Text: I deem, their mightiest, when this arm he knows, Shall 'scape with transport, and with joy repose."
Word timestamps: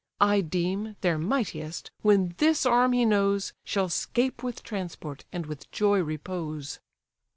I 0.19 0.41
deem, 0.41 0.95
their 1.01 1.19
mightiest, 1.19 1.91
when 2.01 2.33
this 2.39 2.65
arm 2.65 2.91
he 2.93 3.05
knows, 3.05 3.53
Shall 3.63 3.87
'scape 3.87 4.41
with 4.41 4.63
transport, 4.63 5.25
and 5.31 5.45
with 5.45 5.69
joy 5.69 6.01
repose." 6.01 6.79